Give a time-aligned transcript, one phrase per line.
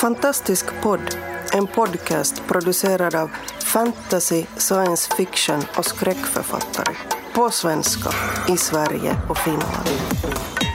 [0.00, 1.16] Fantastisk podd,
[1.52, 3.30] en podcast producerad av
[3.64, 6.96] fantasy, science fiction och skräckförfattare.
[7.34, 8.10] På svenska,
[8.48, 9.88] i Sverige och Finland.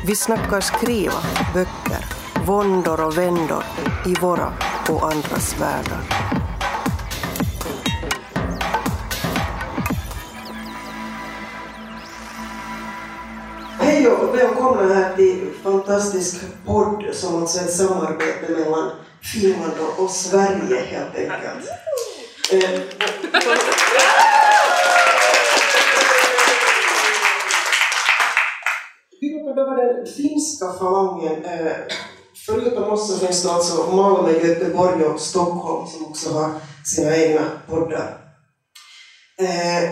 [0.07, 1.13] Vi snackar skriva,
[1.53, 2.05] böcker,
[2.45, 3.63] våndor och vändor
[4.05, 4.53] i våra
[4.89, 6.01] och andras världar.
[13.79, 18.89] Hej och välkomna här till Fantastisk podd som alltså är ett samarbete mellan
[19.21, 21.69] Finland och Sverige helt enkelt.
[22.53, 22.81] Eh,
[29.51, 31.45] råkade vara den finska falangen.
[31.45, 31.71] Eh,
[32.45, 36.51] förutom oss så finns det alltså Malmö, Göteborg och Stockholm som också har
[36.85, 38.17] sina egna poddar.
[39.39, 39.91] Eh,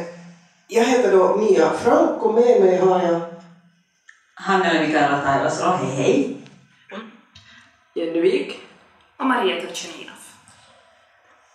[0.68, 3.22] jag heter då Mia Frank och med mig har jag
[4.36, 6.38] Hannele Mikaela Taivasalo, hej hej.
[7.96, 8.68] Jenny Wik.
[9.20, 10.20] Och Maria Turchaninov.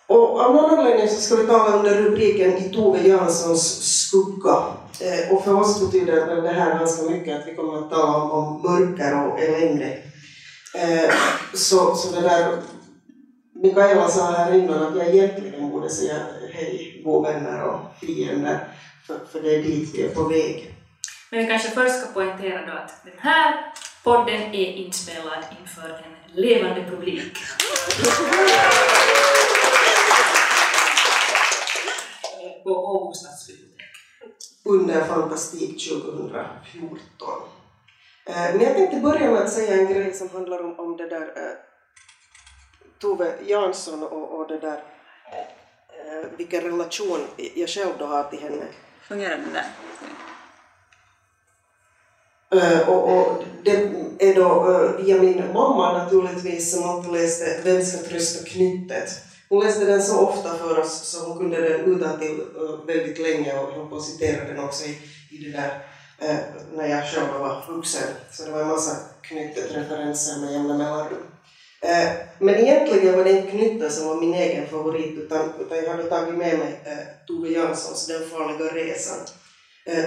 [0.07, 4.63] Och av någon anledning så ska vi tala under rubriken I Tove Janssons skugga.
[5.01, 8.17] Eh, och för oss betyder väl det här ganska mycket att vi kommer att tala
[8.17, 9.97] om, om mörker och elände.
[10.75, 11.15] Eh,
[11.53, 12.57] så, så det där,
[13.55, 16.15] Mikaela sa här innan att jag egentligen borde säga
[16.53, 18.59] hej vänner och fiender,
[19.07, 20.75] för, för det är dit vi är på väg.
[21.31, 23.73] Men vi kanske först ska poängtera då att den här
[24.05, 27.37] podden är inspelad inför en levande publik.
[32.63, 33.81] På Åbo stadsbibliotek.
[34.63, 36.49] under Fantastik 2014.
[38.25, 41.09] Eh, Men jag tänkte börja med att säga en grej som handlar om, om det
[41.09, 41.57] där eh,
[42.99, 44.83] Tove Jansson och, och det där
[46.05, 47.19] eh, vilken relation
[47.55, 48.65] jag själv då har till henne.
[49.01, 49.65] Fungerar det där?
[52.57, 53.71] Eh, och, och det
[54.19, 59.09] är då eh, via min mamma naturligtvis som alltid läste Vem ska trösta knyttet.
[59.49, 63.59] Hon läste den så ofta för oss så hon kunde den utantill eh, väldigt länge
[63.59, 64.97] och höll på att citera den också i,
[65.31, 65.81] i det där
[66.73, 68.07] när jag själv var vuxen.
[68.31, 71.23] Så det var en massa knyttet-referenser med jämna mellanrum.
[72.39, 76.03] Men egentligen var det inte knyttet som var min egen favorit utan, utan jag hade
[76.03, 76.79] tagit med mig
[77.27, 79.17] Tove Janssons Den farliga resan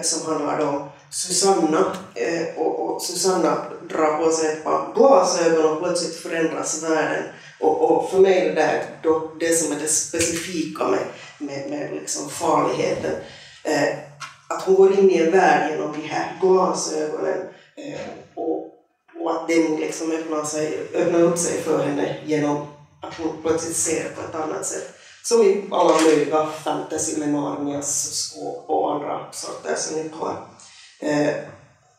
[0.03, 5.83] som handlar om Susanna eh, och, och Susanna drar på sig ett par glasögon och
[5.83, 7.25] plötsligt förändras världen.
[7.61, 11.05] Och, och för mig är det där då det som är det specifika med,
[11.39, 13.13] med, med liksom farligheten.
[13.65, 13.99] Eh,
[14.49, 17.39] att hon går in i en värld genom de här glasögonen
[17.77, 18.01] eh,
[18.35, 18.67] och,
[19.21, 22.57] och att den liksom öppnar, sig, öppnar upp sig för henne genom
[23.03, 24.95] att hon plötsligt ser på ett annat sätt.
[25.23, 30.31] Som i alla möjliga fantasy med Narnias skåp och andra sorters nycklar.
[30.31, 30.58] Eh,
[31.01, 31.35] Eh,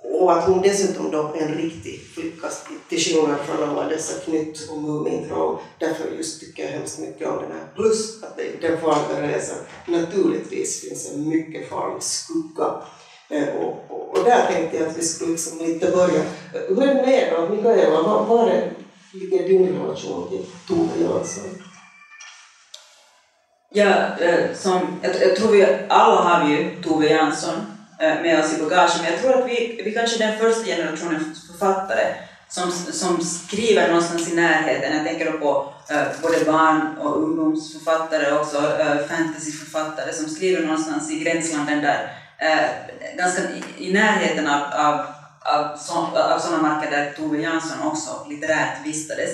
[0.02, 2.48] och att hon dessutom då är en riktig flicka
[2.90, 5.58] till skillnad från alla dessa knytt och Mumintroll.
[5.80, 7.68] Därför just tycker jag hemskt mycket om den här.
[7.76, 12.82] Plus att det i den farliga resan naturligtvis finns en mycket farlig skugga.
[13.30, 16.22] Eh, och, och, och där tänkte jag att vi skulle liksom lite börja.
[16.68, 17.56] Hur är det med er då?
[17.56, 18.74] Mikaela, var, var är,
[19.14, 21.44] ligger din relation till Tove Jansson?
[23.72, 27.56] Ja, eh, som, jag, jag tror vi alla har ju Tove Jansson
[28.02, 30.66] Eh, med oss i bagaget, men jag tror att vi, vi kanske är den första
[30.66, 32.06] generationen författare
[32.50, 34.98] som, som skriver någonstans i närheten.
[34.98, 40.62] Jag tänker då på eh, både barn och ungdomsförfattare och också eh, fantasyförfattare som skriver
[40.62, 42.70] någonstans i gränslanden där, eh,
[43.18, 45.06] ganska i, i närheten av, av,
[45.40, 49.30] av, så, av sådana marker där Tove Jansson också litterärt vistades.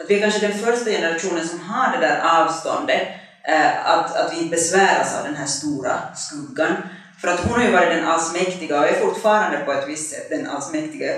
[0.00, 3.08] Att vi är kanske den första generationen som har det där avståndet
[3.48, 6.76] eh, att, att vi inte besväras av den här stora skuggan.
[7.20, 10.30] För att hon har ju varit den allsmäktiga och är fortfarande på ett visst sätt
[10.30, 11.12] den allsmäktiga,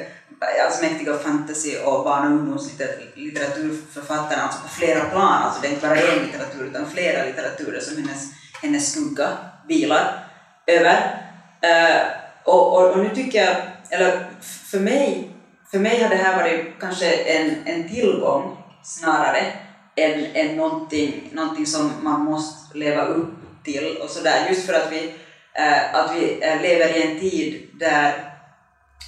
[0.67, 5.43] allsmäktiga fantasy och barn och ungdomslitteraturförfattaren, alltså på flera plan.
[5.43, 8.31] Alltså det är inte bara en litteratur utan flera litteraturer som hennes,
[8.63, 9.29] hennes skugga
[9.69, 10.29] vilar
[10.67, 11.19] över.
[11.65, 12.03] Uh,
[12.45, 13.57] och, och, och nu tycker jag,
[13.91, 14.27] eller
[14.71, 15.37] för mig,
[15.71, 19.53] för mig har det här varit kanske en, en tillgång snarare
[19.97, 23.35] än, än någonting, någonting som man måste leva upp
[23.65, 24.47] till och sådär.
[24.49, 25.15] Just för att vi,
[25.55, 28.35] Eh, att vi eh, lever i en tid där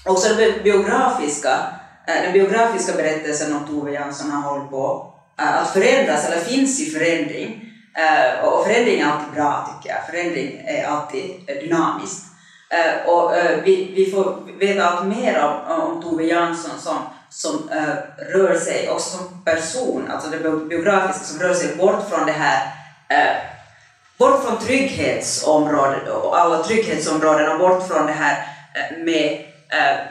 [0.04, 1.58] också den biografiska,
[2.08, 6.80] eh, den biografiska berättelsen om Tove Jansson har hållit på eh, att förändras, eller finns
[6.80, 7.70] i förändring.
[7.98, 12.24] Eh, och förändring är alltid bra tycker jag, förändring är alltid eh, dynamiskt.
[12.70, 16.96] Eh, och eh, vi, vi får veta allt mer om, om Tove Jansson som,
[17.30, 17.70] som
[18.32, 20.38] rör sig också som person, alltså det
[20.68, 22.74] biografiska som rör sig bort från det här
[24.18, 29.32] bort från trygghetsområden och alla trygghetsområden och bort från det här eh, med
[29.68, 30.06] äh,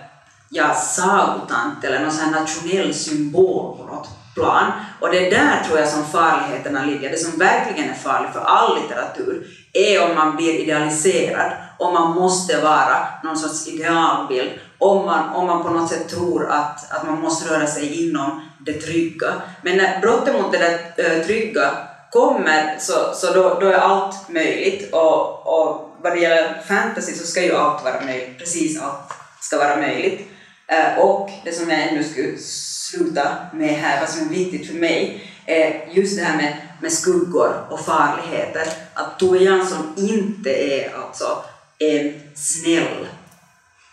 [0.49, 4.71] ja, sagotant eller någon sån här nationell symbol på något, plan.
[4.99, 7.09] Och det är där tror jag som farligheterna ligger.
[7.09, 12.11] Det som verkligen är farligt för all litteratur är om man blir idealiserad, om man
[12.11, 17.07] måste vara någon sorts idealbild, om man, om man på något sätt tror att, att
[17.07, 19.33] man måste röra sig inom det trygga.
[19.61, 20.79] Men när brottet mot det där
[21.17, 21.71] äh, trygga
[22.13, 27.27] kommer så, så då, då är allt möjligt och, och vad det gäller fantasy så
[27.27, 30.27] ska ju allt vara möjligt, precis allt ska vara möjligt.
[30.67, 34.75] Eh, och det som jag ännu skulle sluta med här, vad som är viktigt för
[34.75, 38.67] mig, är just det här med, med skuggor och farligheter.
[38.93, 41.43] Att Tove Jansson inte är alltså
[41.79, 43.07] en snäll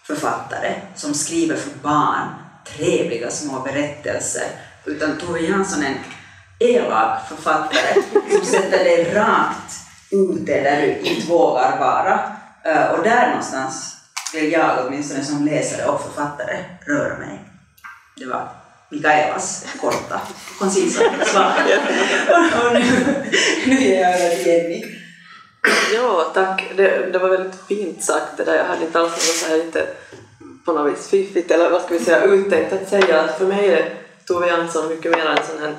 [0.07, 2.29] författare som skriver för barn
[2.77, 4.47] trevliga små berättelser,
[4.85, 5.99] utan Tove Jansson är en
[6.61, 9.75] elak författare som sätter dig rakt
[10.11, 12.21] ute där du inte vågar vara.
[12.65, 13.97] Eh, och där någonstans
[14.35, 17.41] vill jag åtminstone som läsare och författare röra mig.
[18.17, 18.49] Det var
[18.91, 20.21] Mikaelas korta,
[20.59, 21.53] koncisa svar.
[22.67, 22.83] och nu,
[23.67, 24.85] nu ger jag över till Jenny.
[25.95, 26.73] Ja, tack.
[26.77, 28.57] Det, det var väldigt fint sagt det där.
[28.57, 29.87] Jag hade inte alls något så här lite
[30.65, 33.73] på något vis fiffigt eller vad ska vi säga uttänkt att säga att för mig
[33.73, 33.95] är
[34.27, 35.75] Tove Jansson mycket mer en sån här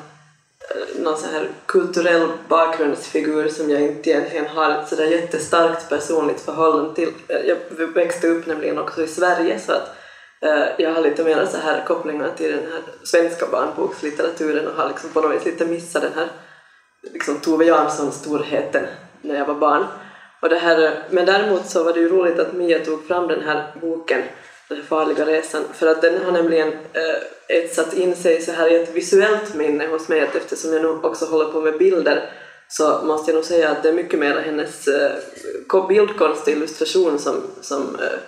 [0.75, 6.41] Eh, någon sån här kulturell bakgrundsfigur som jag inte egentligen har ett sådär jättestarkt personligt
[6.41, 7.13] förhållande till.
[7.27, 9.95] Eh, jag växte upp nämligen också i Sverige så att
[10.41, 14.87] eh, jag har lite mer så här kopplingar till den här svenska barnbokslitteraturen och har
[14.87, 16.27] liksom på något vis lite missat den här
[17.13, 18.83] liksom Tove Jansson-storheten
[19.21, 19.85] när jag var barn.
[20.41, 23.27] Och det här, eh, men däremot så var det ju roligt att Mia tog fram
[23.27, 24.21] den här boken,
[24.71, 27.01] den farliga resan, för att den har nämligen eh,
[27.47, 30.81] äh, etsat in sig så här i ett visuellt minne hos mig, att eftersom jag
[30.81, 32.29] nu också håller på med bilder
[32.67, 37.19] så måste jag nog säga att det är mycket mer hennes äh, bildkonst och illustration
[37.19, 38.19] som, som äh,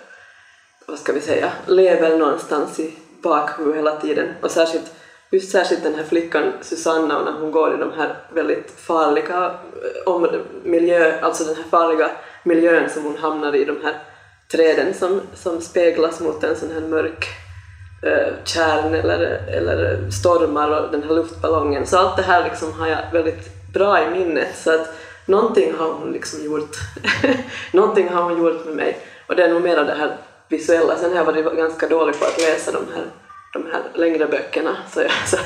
[0.86, 4.28] vad ska vi säga, lever någonstans i bakhuvudet hela tiden.
[4.42, 4.92] Och särskilt
[5.30, 9.44] just särskilt den här flickan Susanna och när hon går i de här väldigt farliga
[9.46, 10.28] eh, om,
[10.64, 12.10] miljö, alltså den här farliga
[12.42, 13.94] miljön som hon hamnar i, de här
[14.54, 17.28] träden som, som speglas mot en sån här mörk
[18.02, 21.86] eh, kärn eller, eller stormar och den här luftballongen.
[21.86, 24.94] Så allt det här liksom har jag väldigt bra i minnet så att
[25.26, 26.76] någonting har hon liksom gjort,
[27.72, 30.16] någonting har hon gjort med mig och det är nog mera det här
[30.48, 30.96] visuella.
[30.96, 33.04] Sen har jag varit ganska dålig på att läsa de här
[33.52, 34.76] de här längre böckerna.
[34.92, 35.36] Så jag, så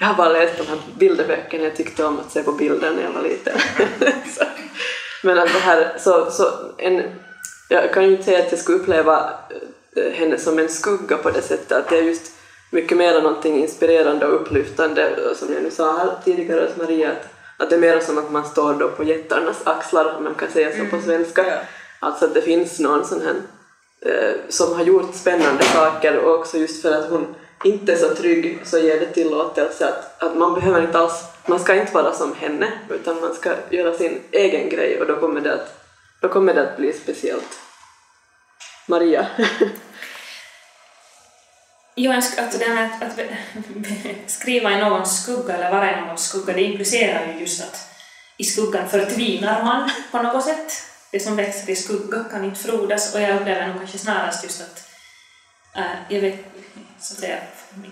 [0.00, 3.02] jag har bara läst de här bilderböckerna, jag tyckte om att se på bilder när
[3.02, 3.58] jag var liten.
[4.36, 4.44] så,
[5.22, 6.44] men att det här, så, så
[6.78, 7.02] en,
[7.68, 9.30] jag kan ju inte säga att jag skulle uppleva
[9.96, 12.32] eh, henne som en skugga på det sättet, att det är just
[12.70, 17.28] mycket mer någonting inspirerande och upplyftande, som jag nu sa här tidigare hos Maria, att,
[17.56, 20.50] att det är mer som att man står då på jättarnas axlar, om man kan
[20.50, 21.02] säga så på mm.
[21.02, 21.44] svenska.
[21.44, 21.58] Mm.
[22.00, 23.34] Alltså att det finns någon sån här
[24.00, 27.34] Eh, som har gjort spännande saker och också just för att hon
[27.64, 31.60] inte är så trygg så ger det tillåtelse att, att man behöver inte alls, man
[31.60, 35.40] ska inte vara som henne utan man ska göra sin egen grej och då kommer
[35.40, 35.77] det att,
[36.20, 37.60] då kommer det att bli speciellt.
[38.86, 39.26] Maria?
[42.00, 46.28] Jo, alltså det här med att, att skriva i någons skugga eller vara i någons
[46.28, 47.88] skugga, det implicerar ju just att
[48.36, 50.72] i skuggan förtvinar man på något sätt
[51.12, 54.60] det som växer i skugga kan inte frodas och jag upplever nog kanske snarast just
[54.60, 54.88] att
[55.76, 56.44] äh, jag vet,
[57.00, 57.38] så att säga,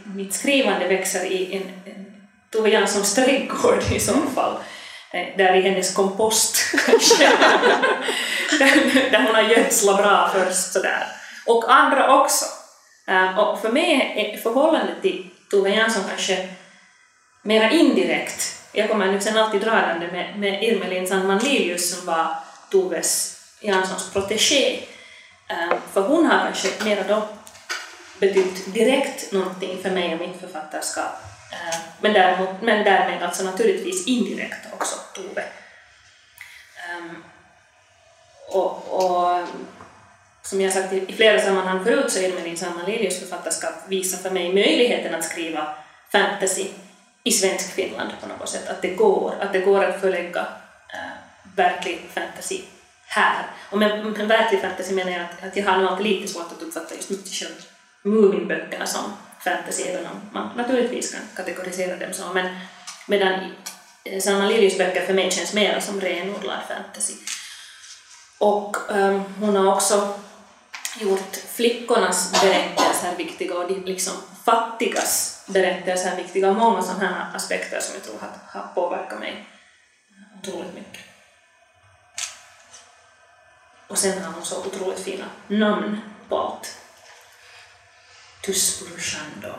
[0.04, 2.06] mitt skrivande växer i en, en
[2.50, 4.60] Tove Janssons trädgård i så fall, äh,
[5.36, 6.56] där i hennes kompost
[8.58, 11.06] där, där hon har gödslat bra först sådär.
[11.46, 12.44] Och andra också.
[13.08, 16.48] Äh, och för mig är förhållandet till Tove Jansson kanske
[17.42, 18.62] mera indirekt.
[18.72, 22.26] Jag kommer nu sen alltid dragande med, med Irmelin Sandman Lilius som var
[22.70, 24.78] Toves Janssons protegé.
[25.48, 27.28] Ehm, för hon har kanske mera då
[28.18, 31.26] betytt direkt någonting för mig och mitt författarskap.
[32.00, 35.44] Men, däremot, men därmed alltså naturligtvis indirekt också Tove.
[36.98, 37.24] Um,
[38.48, 39.48] och, och
[40.42, 44.30] som jag sagt i flera sammanhang förut så är min Salman Liljus författarskap visar för
[44.30, 45.74] mig möjligheten att skriva
[46.12, 46.66] fantasy
[47.24, 50.40] i svensk Finland på något sätt, att det går, att det går att förlägga
[50.94, 51.12] eh,
[51.56, 52.60] verklig fantasy
[53.06, 53.46] här.
[53.70, 56.52] Och med, med verklig fantasy menar jag att, att jag har nog alltid lite svårt
[56.52, 57.42] att uppfatta just
[58.02, 59.12] Muminböckerna som
[59.44, 62.32] fantasy, även om man naturligtvis kan kategorisera dem så.
[62.34, 62.56] Men
[63.06, 63.52] medan
[64.10, 67.14] Eh, Sanna Liljus böcker för mig känns mer som renodlad fantasy.
[68.38, 70.18] Och um, hon har också
[71.00, 77.80] gjort flickornas berättelser viktiga och de liksom fattigas berättelser viktiga och många sådana här aspekter
[77.80, 79.46] som jag tror har, har påverkat mig
[80.38, 81.00] otroligt mycket.
[83.88, 86.78] Och sen har hon så otroligt fina namn på allt.
[88.44, 89.54] Tuspurshando,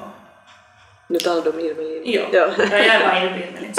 [1.07, 1.55] nu talar du om.
[1.59, 2.39] Jo, Ja.
[2.57, 2.63] ja.
[2.71, 3.73] jag är bara på Irmelin.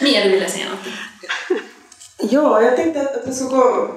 [0.00, 0.92] Mia, du ville säga någonting?
[2.30, 3.88] Ja, jag tänkte att, vi skulle gå,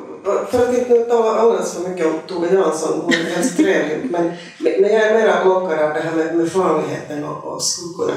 [0.51, 4.07] för att inte nu tala alldeles för mycket om Tove Jansson, hon är ganska trevlig,
[4.11, 8.13] men, men jag är mera lockad av det här med, med farligheten och, och skuggorna.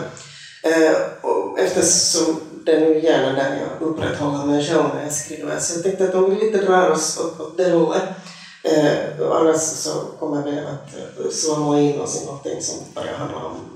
[0.63, 5.59] Eh, och eftersom det är nu gärna där jag upprätthåller mig själv när jag skriver,
[5.59, 8.03] så jag tänkte att om vi lite drar oss åt, åt det hållet,
[8.65, 13.17] eh, annars så kommer vi att eh, slå svamla in oss i någonting som bara
[13.17, 13.75] handlar om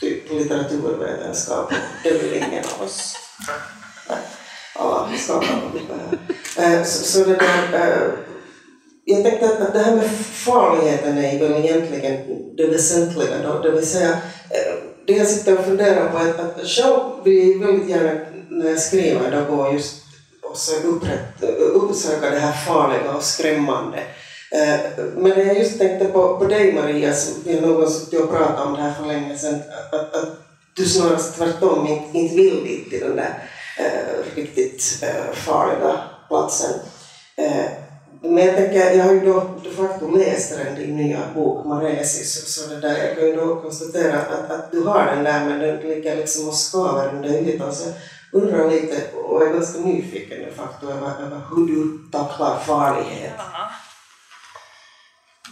[0.00, 3.16] typ litteraturvetenskap och det vill ingen av oss.
[4.74, 5.62] Alla skapar
[6.58, 8.12] eh, så, så det där, eh,
[9.04, 12.16] jag tänkte att, att det här med farligheten är väl egentligen
[12.56, 14.74] det väsentliga då, det vill säga eh,
[15.06, 18.70] det jag sitter och funderar på är att, att själv vill jag väldigt gärna när
[18.70, 20.02] jag skriver då gå just
[20.42, 23.98] och upprätt, uppsöka det här farliga och skrämmande.
[24.52, 28.20] Eh, men när jag just tänkte på, på dig Maria, som vi har någon suttit
[28.20, 29.60] och pratat om det här för länge sedan,
[29.92, 30.28] att, att,
[30.76, 33.48] du snarast tvärtom inte, inte vill dit till den där
[33.78, 36.80] äh, riktigt äh, farliga platsen.
[37.36, 37.66] Äh,
[38.20, 42.34] men jag tänker, jag har ju då de facto läst den, din nya bok Maresis,
[42.34, 45.44] så, så det där, jag kan ju då konstatera att, att du har den där
[45.44, 47.74] men den ligger liksom och skaver under ytan.
[47.74, 47.88] Så
[48.32, 53.32] jag undrar lite, och är ganska nyfiken de facto över, över hur du tacklar farlighet.
[53.38, 53.65] Ja.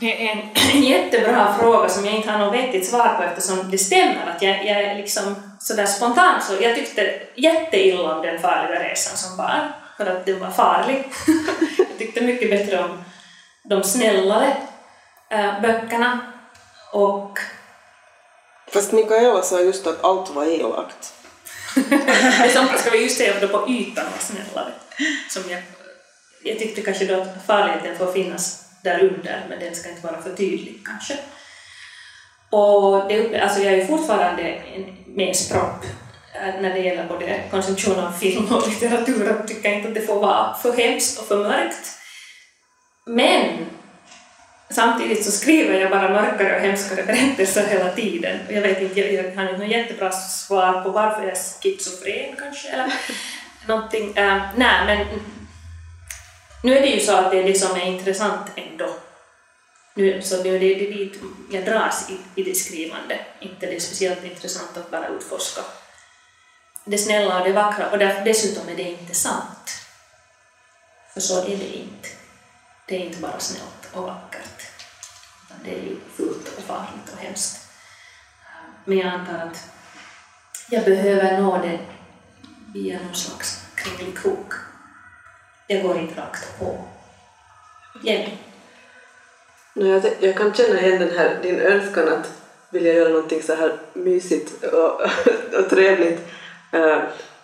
[0.00, 3.78] Det är en jättebra fråga som jag inte har något vettigt svar på eftersom det
[3.78, 9.16] stämmer att jag, jag liksom sådär spontant så jag tyckte jätteilla om den farliga resan
[9.16, 11.04] som barn för att den var farlig.
[11.78, 13.04] jag tyckte mycket bättre om
[13.64, 14.56] de snällare
[15.30, 16.20] äh, böckerna
[16.92, 17.38] och
[18.72, 21.14] Fast Mikaela sa just att allt var elakt.
[22.42, 24.72] det som ska vi just säga då på ytan var snällare.
[25.30, 25.62] Som jag,
[26.42, 30.22] jag tyckte kanske då att farligheten får finnas där under, men den ska inte vara
[30.22, 31.18] för tydlig kanske.
[32.50, 35.84] Och det, alltså jag är fortfarande en mespropp
[36.34, 40.00] eh, när det gäller både konsumtion av film och litteratur och tycker inte att det
[40.00, 41.88] får vara för hemskt och för mörkt.
[43.06, 43.66] Men
[44.70, 48.38] samtidigt så skriver jag bara mörkare och hemskare berättelser hela tiden.
[48.46, 51.60] Och jag vet inte, jag, jag har inte något jättebra svar på varför jag är
[51.62, 52.92] schizofren kanske, eller
[53.66, 54.08] någonting.
[54.08, 55.06] Uh, nej, men
[56.64, 58.96] nu är det ju så att det är det som är intressant ändå.
[59.94, 61.14] Nu, så det är dit
[61.50, 63.20] jag dras i, i det skrivande.
[63.40, 65.60] Inte det är speciellt intressant att bara utforska
[66.84, 67.90] det snälla och det vackra.
[67.90, 69.70] Och därför, dessutom är det inte sant.
[71.12, 72.08] För så är det inte.
[72.86, 74.62] Det är inte bara snällt och vackert.
[75.44, 77.68] Utan det är ju fult och farligt och hemskt.
[78.84, 79.68] Men jag antar att
[80.70, 81.78] jag behöver nå det
[82.74, 84.52] via någon slags kringlig krok.
[85.66, 86.84] Jag går inte rakt på.
[88.02, 88.38] Jenny?
[89.74, 92.30] No, jag, jag kan känna igen den här, din önskan att
[92.70, 95.00] vilja göra någonting så här mysigt och,
[95.60, 96.20] och trevligt.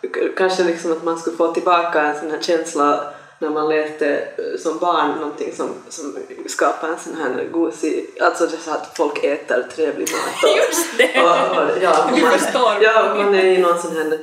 [0.02, 4.16] K- kanske liksom att man skulle få tillbaka en sån här känsla när man läste
[4.16, 8.96] eh, som barn någonting som, som skapar en sån här gosig, alltså det så att
[8.96, 10.44] folk äter trevlig mat.
[10.50, 11.22] Och, Just det!
[11.22, 12.10] och, och, ja,
[12.54, 14.18] man, ja, man är i någon sån här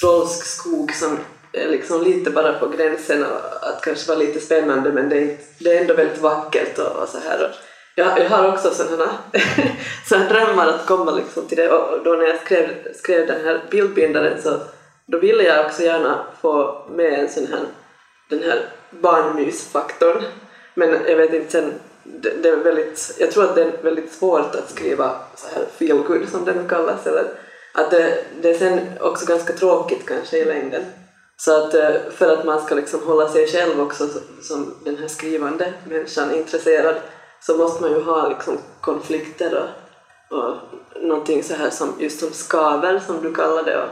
[0.00, 1.18] trollsk skog som
[1.52, 5.76] liksom lite bara på gränsen och att kanske vara lite spännande men det är, det
[5.76, 7.44] är ändå väldigt vackert och, och så här.
[7.44, 7.50] Och
[7.94, 9.10] jag, jag har också sådana
[10.08, 13.62] så drömmar att komma liksom till det och då när jag skrev, skrev den här
[13.70, 14.60] bildbindaren så
[15.06, 17.60] då ville jag också gärna få med en sån här
[18.30, 20.22] den här barnmysfaktorn
[20.74, 21.72] men jag vet inte sen
[22.04, 25.64] det, det är väldigt, jag tror att det är väldigt svårt att skriva så här
[25.78, 27.24] feel good som den kallas eller
[27.72, 30.82] att det, det är sen också ganska tråkigt kanske i längden.
[31.44, 34.08] Så att eh, för att man ska liksom hålla sig själv också
[34.42, 36.96] som den här skrivande människan intresserad
[37.40, 39.68] så måste man ju ha liksom konflikter
[40.30, 40.56] och, och
[41.02, 43.88] någonting så här som just som skaver som du kallar det och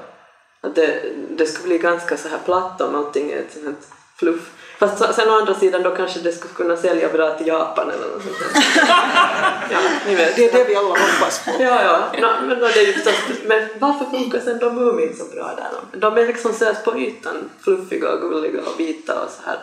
[0.60, 3.74] att det, det skulle bli ganska så här platt om allting är ett sånt här
[4.16, 4.52] fluff.
[4.80, 7.90] Fast så- sen å andra sidan då kanske det skulle kunna sälja bra till Japan
[7.90, 8.36] eller något sånt
[9.70, 10.36] ja, ni vet.
[10.36, 11.50] Det är det vi alla hoppas på.
[11.62, 12.20] Ja, ja.
[12.20, 15.54] No, men, då är det ju förstås, men varför funkar sen de Mumin så bra
[15.56, 16.00] där?
[16.00, 19.58] De är liksom så här på ytan fluffiga och gulliga och vita och så här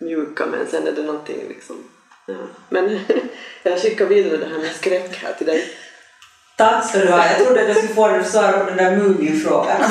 [0.00, 1.76] mjuka men sen är det någonting liksom...
[2.26, 2.34] Ja.
[2.68, 3.00] Men
[3.62, 5.64] jag skickar vidare det här med skräck här till dig.
[6.56, 7.26] Tack ska du ha.
[7.26, 9.76] Jag trodde att jag skulle få dig att svara på den där Mumin-frågan.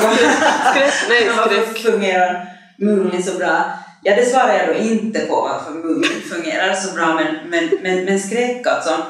[0.70, 0.94] Skräck?
[1.08, 1.92] Nej, Varför skräck.
[1.92, 2.46] fungerar
[2.78, 3.62] Mumin så bra?
[4.06, 8.04] Ja, det svarar jag då inte på varför Mumin fungerar så bra, men, men, men,
[8.04, 9.02] men skräck alltså.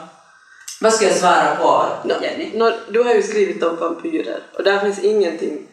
[0.81, 2.51] Vad ska jag svara på, No, Jenny?
[2.55, 5.67] no, du har ju skrivit om vampyrer och där finns ingenting,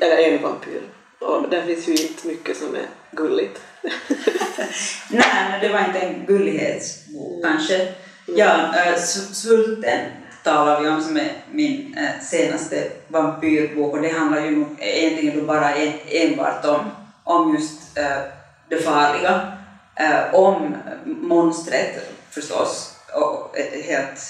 [0.00, 0.82] eller en vampyr,
[1.18, 3.60] och där finns ju inte mycket som är gulligt.
[5.10, 7.92] Nej, men det var inte en gullighetsbok kanske.
[8.26, 8.98] Ja, äh,
[9.32, 10.00] svulten
[10.44, 15.74] talar vi om som är min eh, senaste vampyrbok och det handlar ju egentligen bara
[15.74, 16.90] en, enbart om,
[17.24, 18.41] om just eh,
[18.72, 19.52] det farliga,
[19.96, 24.20] eh, om monstret förstås och ett helt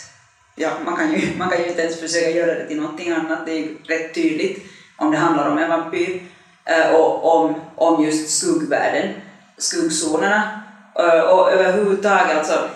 [0.54, 3.46] ja, man kan, ju, man kan ju inte ens försöka göra det till någonting annat,
[3.46, 4.62] det är ju rätt tydligt
[4.98, 6.22] om det handlar om en vampyr
[6.64, 9.14] eh, och om, om just skuggvärlden,
[9.58, 10.62] skuggzonerna
[10.98, 12.68] eh, och överhuvudtaget alltså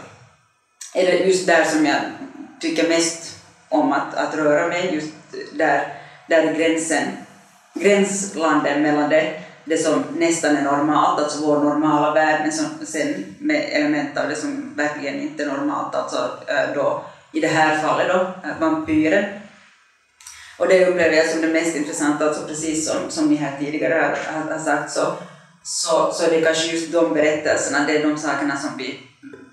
[0.94, 2.00] är det just där som jag
[2.60, 5.12] tycker mest om att, att röra mig, just
[5.52, 5.94] där,
[6.28, 7.08] där gränsen,
[7.74, 13.34] gränslanden mellan det, det som nästan är normalt, alltså vår normala värld, men som, sen
[13.38, 17.78] med element av det som verkligen inte är normalt, alltså eh, då i det här
[17.78, 19.24] fallet då, eh, vampyren.
[20.58, 23.94] Och det upplever jag som det mest intressanta, alltså precis som, som ni här tidigare
[23.94, 25.12] har, har sagt så,
[25.62, 29.00] så, så är det kanske just de berättelserna, det är de sakerna som vi,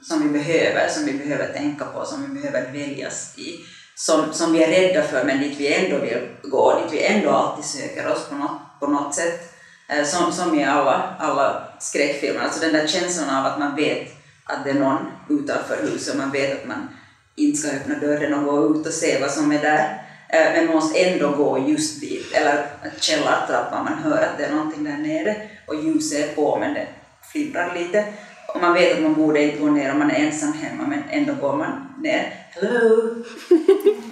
[0.02, 3.60] som vi behöver, som vi behöver tänka på, som vi behöver väljas i,
[3.96, 7.30] som, som vi är rädda för men dit vi ändå vill gå, dit vi ändå
[7.30, 9.53] alltid söker oss på något, på något sätt.
[9.90, 14.08] Eh, som, som i alla, alla skräckfilmer, alltså den där känslan av att man vet
[14.44, 14.98] att det är någon
[15.30, 16.90] utanför huset och man vet att man
[17.36, 20.04] inte ska öppna dörren och gå ut och se vad som är där.
[20.30, 22.66] Eh, men man måste ändå gå just dit, eller
[23.00, 25.36] källartrappan, man hör att det är någonting där nere
[25.68, 26.88] och ljuset är på men det
[27.32, 28.06] flimmar lite.
[28.48, 31.04] Och man vet att man borde inte gå ner om man är ensam hemma men
[31.10, 32.34] ändå går man ner.
[32.50, 33.16] Hello!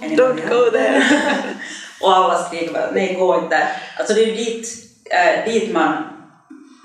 [0.00, 1.04] Don't go there!
[2.00, 3.68] och alla skriker bara nej gå inte där.
[3.98, 4.68] Alltså det är dit,
[5.12, 5.92] eh, dit man,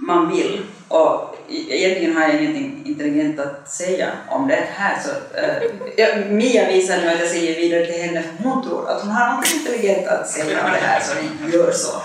[0.08, 5.10] man vill och e-, egentligen har jag ingenting intelligent att säga om det här så
[5.38, 5.64] äh,
[5.98, 9.12] ja, Mia visar nu att jag säger vidare till henne för hon tror att hon
[9.12, 12.02] har något intelligent att säga om det här så ni gör så.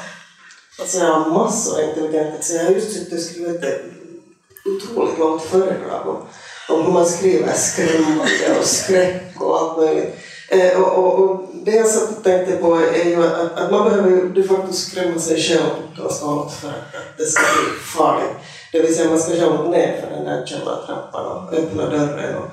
[0.81, 2.63] Alltså jag har massor intelligent att säga.
[2.63, 3.83] Jag har just suttit och skrivit ett
[4.65, 6.27] otroligt långt föredrag om,
[6.69, 10.15] om hur man skriver skrämmande och skräck och allt möjligt.
[10.53, 13.85] Eh, och, och, och, det jag satt och tänkte på är ju att, att man
[13.85, 18.37] behöver de facto skrämma sig själv ganska hårt för att det ska bli farligt.
[18.73, 22.51] Det vill säga man ska själv ner för den där källartrappan och öppna dörren och,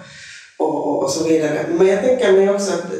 [0.57, 1.65] och, och, och, så vidare.
[1.77, 2.91] Men jag tänker mig också att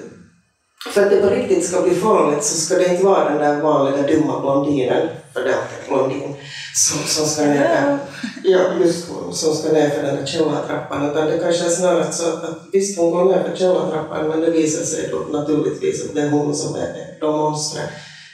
[0.87, 3.61] för att det på riktigt ska bli farligt så ska det inte vara den där
[3.61, 6.35] vanliga dumma blondinen, för det är blondin,
[6.75, 7.99] som, som ska ner
[8.43, 12.29] ja, just som ska ner för den där källartrappan, utan det kanske är snarare så
[12.29, 16.15] att, att visst hon går ner för källartrappan men det visar sig då naturligtvis att
[16.15, 17.89] det är hon som är de monstret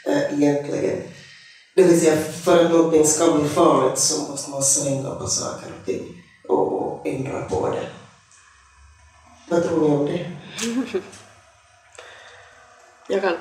[0.05, 0.97] äh, egentligen.
[1.75, 5.67] Det vill säga, för att någonting ska bli farligt så måste man svänga på saker
[5.79, 7.88] och ting och, och ändra på det.
[9.49, 10.25] Vad tror ni om det?
[13.08, 13.34] Jag kan...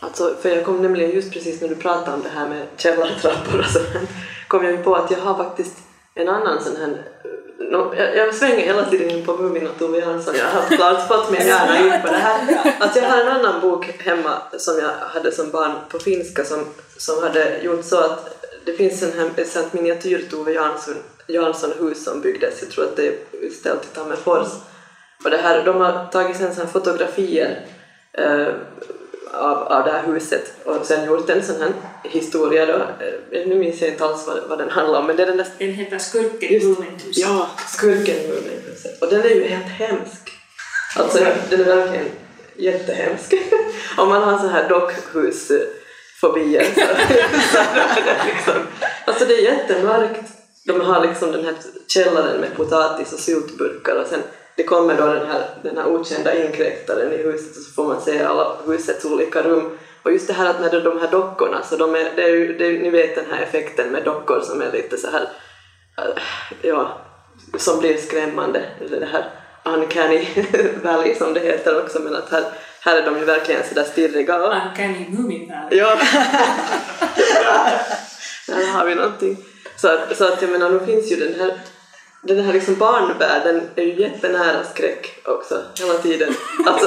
[0.00, 3.58] Alltså, för jag kom nämligen just precis när du pratade om det här med källartrappor
[3.58, 3.78] och så,
[4.48, 5.78] kom jag ju på att jag har faktiskt
[6.14, 7.04] en annan sån här
[7.70, 10.34] No, jag, jag svänger hela tiden in på Mumin och Tove Jansson.
[10.38, 12.74] Jag har klart fått min hjärna in på det här.
[12.80, 16.64] Alltså jag har en annan bok hemma som jag hade som barn på finska som,
[16.96, 20.94] som hade gjort så att det finns en här, miniatyr Tove Jansson,
[21.26, 24.48] Jansson hus som byggdes, jag tror att det är utställt i Tammerfors.
[25.24, 27.66] Och det här, de har tagit sen så fotografier
[28.18, 28.48] eh,
[29.32, 31.72] av, av det här huset och sen gjort en sån här
[32.02, 33.04] historia då.
[33.32, 35.36] Eh, nu minns jag inte alls vad, vad den handlar om men det är den
[35.36, 35.46] där...
[35.58, 37.16] Den heter Skurken i Muminhuset.
[37.16, 39.02] Ja, Skurken Muminhuset.
[39.02, 40.30] Och den är ju helt hemsk.
[40.96, 41.18] Alltså
[41.50, 42.08] den är verkligen
[42.56, 43.34] jättehemsk.
[43.98, 46.80] Om man har så här dockhusfobier så,
[47.52, 47.64] så
[48.04, 48.54] det liksom...
[49.04, 50.30] Alltså det är jättemörkt.
[50.64, 51.54] De har liksom den här
[51.88, 54.22] källaren med potatis och syltburkar och sen
[54.56, 58.00] det kommer då den här, den här okända inkräktaren i huset och så får man
[58.00, 59.78] se alla husets olika rum.
[60.02, 62.22] Och just det här att när det är de här dockorna, så de är, det
[62.22, 65.28] är det är, ni vet den här effekten med dockor som är lite så här,
[65.98, 66.22] äh,
[66.62, 66.98] ja,
[67.58, 69.30] som blir skrämmande, eller det här
[69.64, 70.28] uncanny
[70.82, 72.44] valley som det heter också, men att här,
[72.80, 74.38] här är de ju verkligen sådär stirriga.
[74.38, 75.78] Uncanny Moomin Valley.
[75.78, 75.96] Ja.
[78.46, 79.36] där har vi någonting.
[79.76, 81.58] Så, så att jag menar, nu finns ju den här
[82.22, 86.34] den här liksom barnvärlden är ju jättenära skräck också hela tiden.
[86.66, 86.86] Alltså,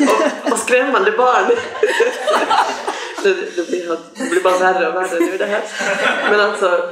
[0.00, 1.56] och, och skrämmande barn.
[3.22, 5.62] Det, det, blir, det blir bara värre och värre nu det här.
[6.30, 6.82] Men alltså,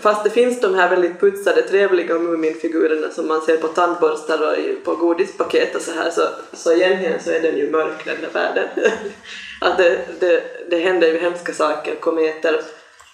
[0.00, 4.84] fast det finns de här väldigt putsade, trevliga Muminfigurerna som man ser på tandborstar och
[4.84, 8.30] på godispaket och så här, så, så egentligen så är den ju mörk den där
[8.32, 8.68] världen.
[9.60, 12.62] Att det, det, det händer ju hemska saker, kometer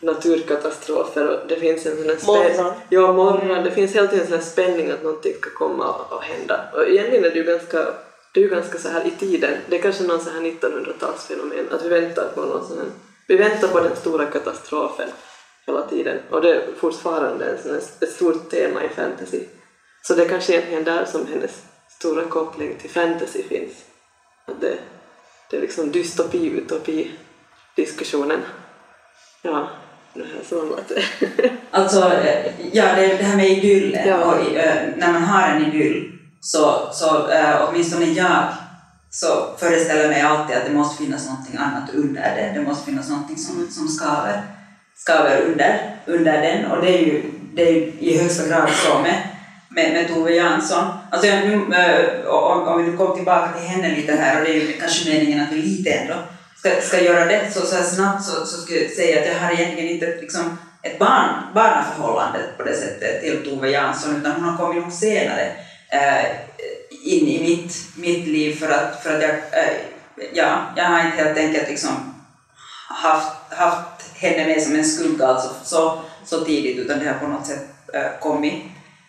[0.01, 2.73] naturkatastrofer och det finns en sån morgon.
[2.89, 3.65] Ja, morgon.
[3.65, 6.61] Det finns hela tiden en sån spänning att någonting ska komma och, och hända.
[6.75, 7.87] Och egentligen är det ju ganska,
[8.35, 9.57] det är ju ganska så här i tiden.
[9.69, 12.87] Det är kanske någon sån här 1900-talsfenomen att vi väntar på någon sån här,
[13.29, 15.09] vi väntar på den stora katastrofen
[15.67, 19.41] hela tiden och det är fortfarande en sån här, ett stort tema i fantasy.
[20.03, 23.85] Så det är kanske egentligen där som hennes stora koppling till fantasy finns.
[24.47, 24.79] Att det,
[25.51, 28.41] det är liksom dystopi-utopi-diskussionen.
[29.43, 29.88] Ja, det här
[31.71, 34.09] Alltså, eh, ja, det, det här med idyllen.
[34.09, 34.25] Ja.
[34.25, 38.43] Och, eh, när man har en idyll, så, så eh, åtminstone jag,
[39.11, 39.27] så
[39.59, 42.53] föreställer mig alltid att det måste finnas någonting annat under det.
[42.55, 44.43] Det måste finnas någonting som, som skaver,
[44.95, 46.71] skaver under, under den.
[46.71, 47.23] Och det är ju,
[47.55, 49.23] det är ju i högsta grad så med,
[49.69, 50.85] med, med Tove Jansson.
[51.11, 54.51] Alltså, nu, eh, om, om vi nu kommer tillbaka till henne lite här, och det
[54.51, 56.15] är ju kanske meningen att vi lite ändå
[56.59, 59.35] ska, ska göra det så, så här snabbt, så, så skulle jag säga att jag
[59.35, 64.45] har egentligen inte liksom, ett barn, barnaförhållande på det sättet till Tove Jansson, utan hon
[64.45, 65.53] har kommit nog senare
[65.93, 66.25] eh,
[67.05, 69.77] in i mitt, mitt liv för att, för att jag, eh,
[70.33, 72.15] ja, jag har inte helt enkelt liksom
[72.89, 77.27] haft, haft henne med som en skugga alltså så, så tidigt, utan det har på
[77.27, 78.55] något sätt eh, kommit,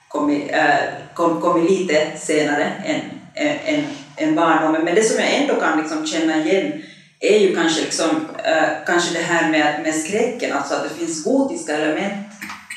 [0.08, 0.80] kommit, eh,
[1.14, 3.02] kom, kommit lite senare än,
[3.36, 3.84] än, än,
[4.18, 4.84] än barndomen.
[4.84, 6.84] Men det som jag ändå kan liksom känna igen
[7.20, 8.10] är ju kanske, liksom,
[8.44, 12.14] eh, kanske det här med, med skräcken, alltså att det finns gotiska element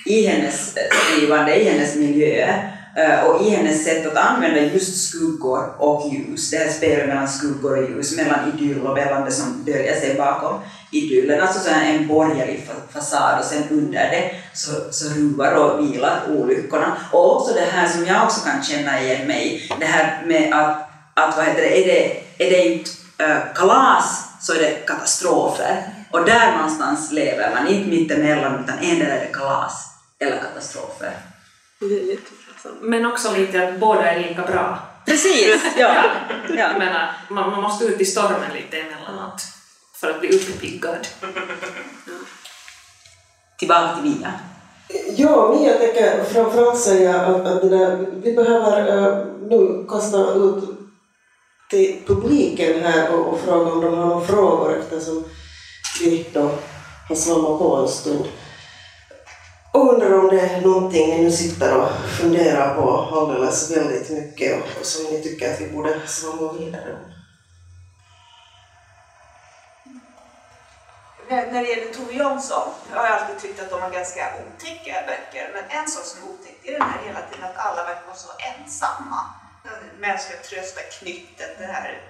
[0.07, 5.09] i hennes eh, skrivande, i hennes miljöer eh, och i hennes sätt att använda just
[5.09, 6.51] skuggor och ljus.
[6.51, 10.15] Det här spelet mellan skuggor och ljus, mellan idyll och mellan det som döljer sig
[10.15, 10.61] bakom
[10.93, 11.41] idyllen.
[11.41, 16.97] Alltså så en borgerlig fasad och sen under det så, så ruvar och vilar olyckorna.
[17.13, 20.55] Och också det här som jag också kan känna igen mig i, det här med
[20.55, 24.87] att, att vad heter det, är det, är det inte eh, kalas så är det
[24.87, 25.95] katastrofer.
[26.11, 31.13] Och där någonstans lever man, inte mittemellan utan endera är det kalas eller katastrofer.
[31.81, 32.43] det är jättebra.
[32.81, 34.79] Men också lite att båda är lika bra.
[35.07, 35.63] Precis!
[35.79, 36.05] Ja.
[36.49, 36.79] Jag ja.
[36.79, 39.43] menar, man, man måste ut i stormen lite emellanåt
[39.95, 41.07] för att bli uppiggad.
[43.59, 44.33] Tillbaka till Mia.
[45.17, 50.82] Ja, Mia tänker framförallt säga att, att det där, vi behöver eh, nu kasta ut
[51.73, 55.25] till publiken här och, och fråga om de har några frågor eftersom
[56.01, 56.51] vi då
[57.09, 58.29] har svammat på en stund.
[59.73, 61.89] Och undrar om det är någonting ni nu sitter och
[62.21, 66.93] funderar på alldeles väldigt mycket och, och som ni tycker att vi borde svamma vidare
[66.93, 67.13] om.
[71.29, 75.51] När det gäller Tove Jansson, jag har alltid tyckt att de var ganska otäcka böcker,
[75.55, 78.17] men en sak som är otäck är den här hela tiden att alla verkar vara
[78.17, 79.42] så ensamma.
[79.65, 82.03] Den mänskliga trösta knyttet, det här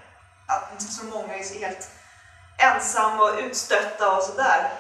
[0.47, 1.89] att så många är så helt
[2.59, 4.71] ensamma och utstötta och sådär.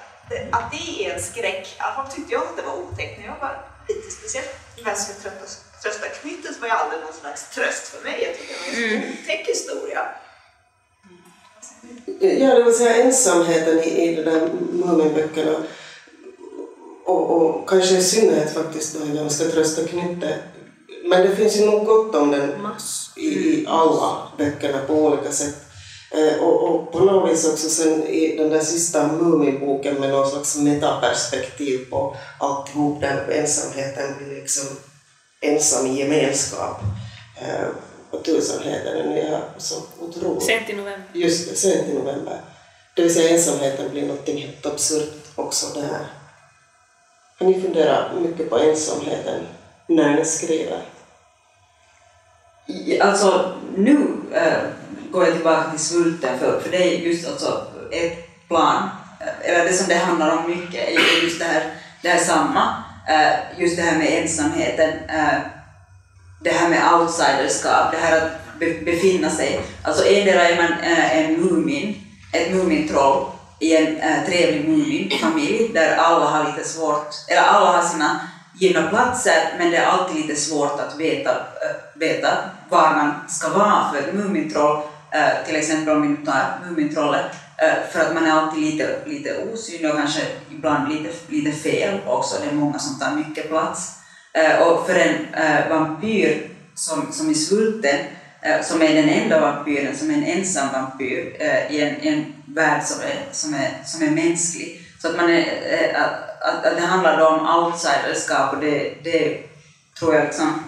[0.50, 3.26] Att det är en skräck, i alla fall tyckte jag att det var otäckt när
[3.26, 4.50] jag var lite speciellt.
[4.84, 8.22] Mänskliga trösta, trösta knyttet var ju aldrig någon slags tröst för mig.
[8.22, 10.08] Jag tycker det var en så otäck historia.
[12.20, 15.56] Ja, det vill säga ensamheten i, i de där Muminböckerna
[17.04, 20.38] och, och kanske i synnerhet faktiskt då jag ska trösta Knytte.
[21.12, 22.66] Men det finns ju nog gott om den
[23.16, 25.56] i, i alla böckerna på olika sätt.
[26.10, 30.30] Eh, och, och på något vis också sen i den där sista Muminboken med någon
[30.30, 34.76] slags metaperspektiv på alltihop där ensamheten blir liksom
[35.40, 36.80] ensam i gemenskap.
[37.36, 37.68] Eh,
[38.10, 41.10] och tusenheten är så otroligt Sent i november.
[41.12, 42.40] Just det, sent i november.
[42.96, 46.06] Det vill säga ensamheten blir något helt absurt också där.
[47.38, 49.46] Har ni funderat mycket på ensamheten
[49.86, 50.91] när ni skriver?
[53.00, 54.62] Alltså nu äh,
[55.12, 58.88] går jag tillbaka till svulten för, för det är just alltså ett plan,
[59.20, 61.62] eh, eller det som det handlar om mycket är just det här,
[62.02, 65.38] det här samma, äh, just det här med ensamheten, äh,
[66.40, 70.72] det här med outsiderskap, det här att be, befinna sig, alltså endera är man
[71.12, 71.96] en mumin,
[72.32, 73.26] ett mumintroll
[73.58, 73.96] i en
[74.26, 78.20] trevlig muminfamilj där alla har lite svårt, eller alla har sina
[78.54, 82.38] givna platser men det är alltid lite svårt att veta, äh, veta
[82.68, 87.26] var man ska vara för ett mumintroll, äh, till exempel om vi nu tar mumintrollet,
[87.56, 92.00] äh, för att man är alltid lite, lite osynlig och kanske ibland lite, lite fel
[92.06, 93.98] också, det är många som tar mycket plats.
[94.60, 95.26] Och för en
[95.70, 97.98] vampyr som, som i Svulten,
[98.62, 101.36] som är den enda vampyren, som är en ensam vampyr
[101.70, 104.80] i en, i en värld som är, som, är, som är mänsklig.
[105.02, 105.44] Så att, man är,
[106.44, 109.38] att, att, det handlade om outsiderskap och det, det
[109.98, 110.64] tror jag liksom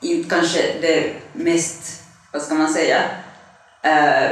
[0.00, 3.02] inte kanske det mest, vad ska man säga,
[3.82, 4.30] äh,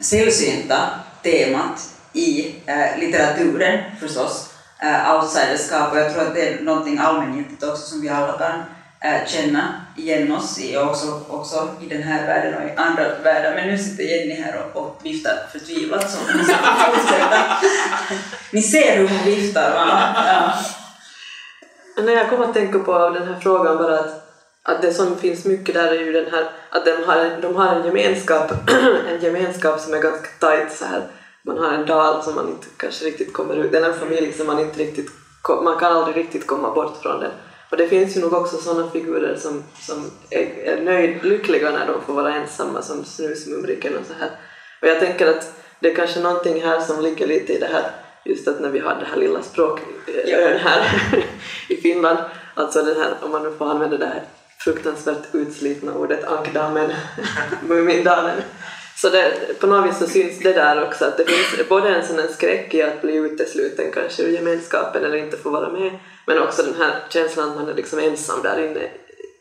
[0.00, 0.88] sällsynta
[1.22, 4.50] temat i äh, litteraturen förstås,
[4.82, 8.62] äh, outsiderskap och jag tror att det är någonting allmängiltigt också som vi alla kan
[9.00, 13.54] äh, känna igen oss i också, också i den här världen och i andra världar.
[13.54, 17.44] Men nu sitter Jenny här och, och viftar förtvivlat så hon ska fortsätta.
[18.54, 20.14] Ni ser hur hon viftar va?
[21.96, 22.02] Ja.
[22.02, 24.20] När jag kom att tänka på den här frågan bara att
[24.66, 27.74] att det som finns mycket där är ju den här att de har, de har
[27.74, 28.52] en gemenskap,
[29.08, 31.02] en gemenskap som är ganska tajt så här.
[31.42, 34.46] Man har en dal som man inte kanske riktigt kommer ut, eller en familj som
[34.46, 35.10] man inte riktigt,
[35.64, 37.30] man kan aldrig riktigt komma bort från den.
[37.70, 41.86] Och det finns ju nog också sådana figurer som, som är, är nöjd, lyckliga när
[41.86, 44.30] de får vara ensamma som Snusmumriken och så här.
[44.82, 48.03] Och jag tänker att det är kanske någonting här som ligger lite i det här
[48.24, 51.04] just att när vi har det här lilla språkön här
[51.68, 52.18] i Finland,
[52.54, 54.22] alltså den här, om man nu får använda det här
[54.58, 56.92] fruktansvärt utslitna ordet ankdammen,
[57.66, 58.42] Mumindalen.
[58.96, 62.06] Så det, på något vis så syns det där också att det finns både en
[62.06, 65.90] sån skräck i att bli utesluten kanske ur gemenskapen eller inte få vara med,
[66.26, 68.88] men också den här känslan att man är liksom ensam där inne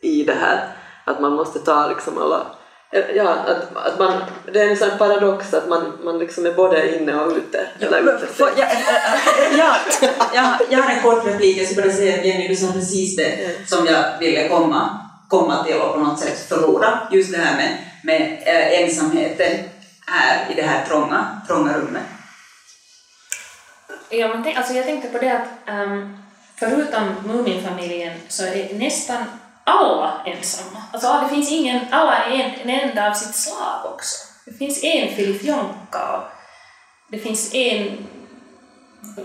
[0.02, 0.68] i det här,
[1.06, 2.48] att man måste ta liksom alla
[3.16, 4.22] Ja, att, att man,
[4.54, 7.68] det är en sån paradox att man, man liksom är både inne och ute.
[7.80, 8.28] Ute.
[8.28, 8.68] För, ja,
[9.58, 9.76] ja,
[10.34, 13.16] ja, jag har en kort replik, jag skulle bara säga att Jenny, du sa precis
[13.16, 17.00] det som jag ville komma, komma till och på något sätt förlora.
[17.12, 19.58] Just det här med, med äh, ensamheten
[20.08, 22.04] här i det här trånga, trånga rummet.
[24.10, 26.18] Ja, men tänk, alltså jag tänkte på det att um,
[26.60, 29.24] förutom Muminfamiljen så är det nästan
[29.64, 30.84] alla ensamma.
[30.92, 34.18] Alltså det finns ingen, alla är en, en enda av sitt slag också.
[34.46, 36.24] Det finns en Filip Jonka och
[37.10, 38.08] det finns en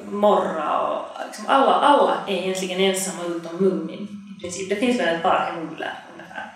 [0.05, 4.69] Morra och liksom alla, alla är egentligen ensamma utom Mumin i princip.
[4.69, 6.53] Det finns väl ett par hemuller ungefär.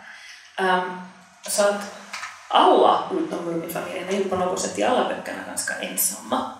[0.59, 1.01] Um,
[1.43, 2.03] så att
[2.49, 6.51] alla utom Muminfamiljen är ju på något sätt i alla böckerna ganska ensamma.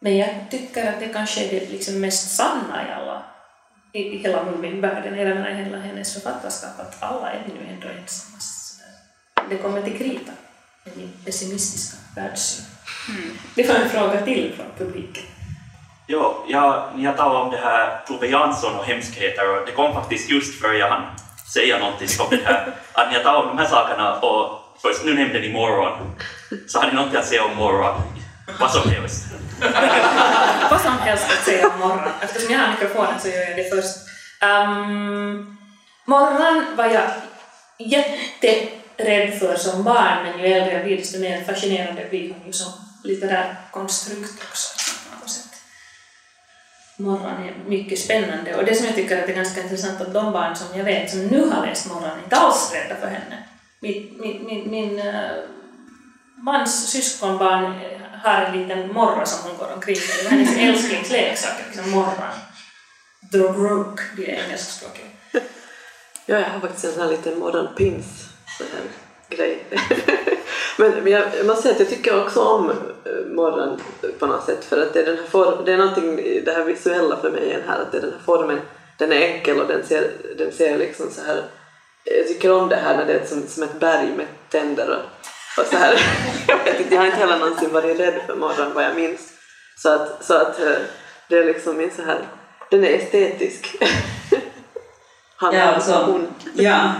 [0.00, 3.22] Men jag tycker att det kanske är det liksom mest sanna i alla
[4.02, 8.36] hela Muminvärlden, även i hela hennes författarskap, att alla är nu ändå ensamma.
[9.50, 10.32] Det kommer till krita
[10.84, 12.66] med min pessimistiska världssyn.
[13.08, 13.38] Mm.
[13.54, 15.24] Det var en fråga till från publiken.
[16.08, 19.94] Jo, ja, ni har talat om det här Tove Jansson och hemskheter och det kom
[19.94, 21.02] faktiskt just för jag hann
[21.54, 25.04] säga någonting om det här, att ni har talat om de här sakerna och först
[25.04, 25.98] nu nämnde ni morgon,
[26.68, 28.02] så har ni någonting att säga om morgon,
[28.60, 29.26] vad som helst.
[30.70, 32.12] Vad som helst att säga om morgon.
[32.22, 33.96] Eftersom jag har mikrofonen så gör jag det först.
[34.42, 35.56] Um,
[36.04, 37.10] morgon var jag
[37.78, 42.52] jätterädd för som barn, men ju äldre jag blir desto mer fascinerande blir hon ju
[42.52, 42.72] som
[43.04, 44.76] litterär konstrukt också.
[46.98, 50.56] Morgon är mycket spännande och det som jag tycker är ganska intressant att de barn
[50.56, 53.44] som jag vet som nu har läst Morgon inte alls är rädda för henne.
[53.80, 55.30] Min, min, min, min uh,
[56.36, 60.24] mans syskonbarn eh, har en liten morra som hon går omkring med.
[60.24, 62.34] Det hennes älsklingsleksak, liksom morran.
[63.32, 65.16] The Rook blir engelskspråkig.
[66.26, 68.84] Ja, jag har faktiskt en sån här liten morgonpins sån här
[69.36, 69.64] grej.
[70.78, 73.80] men, men jag, jag måste säga att jag tycker också om eh, morgon
[74.18, 76.64] på något sätt för att det är, den här form, det är någonting det här
[76.64, 78.60] visuella för mig här att det är den här formen,
[78.98, 81.44] den är enkel och den ser, den ser liksom så här
[82.04, 85.02] jag tycker om det här när det är som, som ett berg med tänder
[85.58, 86.00] och så här,
[86.48, 89.20] jag, vet inte, jag har inte heller någonsin varit rädd för morgon vad jag minns.
[89.76, 90.76] Så att, så att eh,
[91.28, 92.18] det är liksom min så här,
[92.70, 93.76] den är estetisk.
[95.36, 96.28] Han, ja, alltså, hon.
[96.54, 96.92] Ja,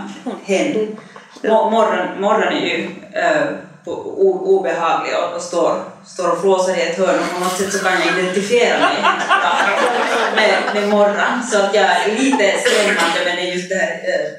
[0.45, 0.97] hen.
[1.43, 3.47] Morgon, morgon är ju äh,
[3.87, 7.85] obehaglig och, och står, står och flåsar i ett hörn och på något sätt så
[7.85, 8.97] kan jag identifiera mig
[10.37, 11.43] med, med morgon.
[11.43, 14.33] Så att jag är lite skrämmande men det är just det här äh,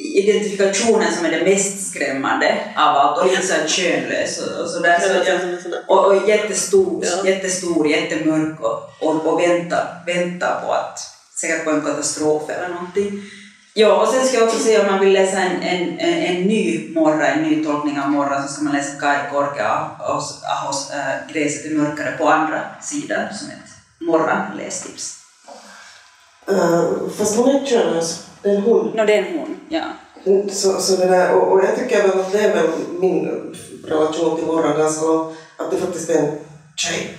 [0.00, 4.98] identifikationen som är det mest skrämmande av allt och lite såhär könlös och, och sådär.
[5.00, 7.30] Så och, och jättestor, ja.
[7.30, 10.98] jättestor, jättemörk och, och, och väntar, väntar på att,
[11.34, 13.22] säkert på en katastrof eller någonting.
[13.74, 16.42] Ja, och sen ska jag också säga om man vill läsa en, en, en, en
[16.42, 21.32] ny morra, en ny tolkning av morra, så ska man läsa Kai Korkeahos Ahos, äh,
[21.32, 25.16] Gräset är mörkare på andra sidan som ett morra-lästips.
[26.50, 28.29] Uh, fast hon är könlös.
[28.42, 28.86] Det är en hon.
[28.86, 29.82] No, det är en hon, ja.
[30.50, 34.36] Så, så det där, och, och jag tycker väl att det är väl min relation
[34.36, 36.32] till Morran ganska lång, att det faktiskt är en
[36.76, 37.16] tjej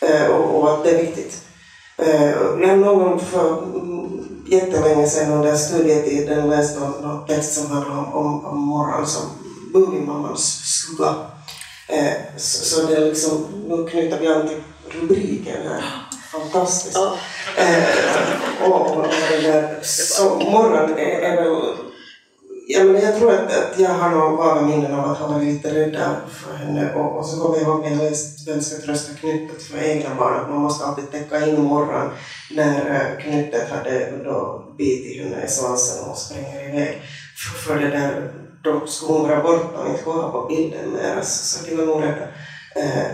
[0.00, 1.42] eh, och, och, att det är viktigt.
[1.98, 3.62] Eh, jag någon gång för
[4.48, 9.22] jättelänge sedan under studietiden läst någon, text som handlar om, om, om Morran som
[9.74, 11.14] Muminmammans skugga.
[11.88, 14.62] Eh, så, så det är liksom, nu knyter vi an till
[15.00, 16.96] rubriken här fantastiskt.
[16.96, 17.16] Oh.
[17.56, 19.06] Eh, och, och,
[19.42, 21.78] där, så morgon är, är väl
[22.70, 25.44] Ja, men jag tror att, att jag har några vaga minnen av att ha varit
[25.44, 25.96] lite rädd
[26.30, 29.62] för henne och, och så kommer jag ihåg när jag läste Vem ska trösta knyttet
[29.62, 32.10] för egna barn att man måste alltid täcka in morgon
[32.50, 37.02] när äh, knyttet hade då bitit henne i svansen och springer iväg.
[37.36, 38.32] För, för det där,
[38.64, 42.02] då skulle hon borta och inte gå på bilden mer så, så de var nog
[42.02, 42.26] rädda.
[42.76, 43.06] Eh,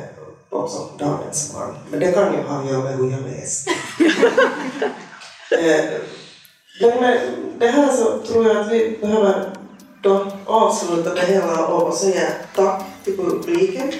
[0.54, 1.74] också dagens barn.
[1.90, 3.70] Men det kan ju ha att göra med hur jag läste.
[5.50, 5.84] eh,
[6.80, 7.20] Men med
[7.58, 9.50] det här så tror jag att vi behöver
[10.02, 13.92] då avsluta det hela och säga tack till publiken.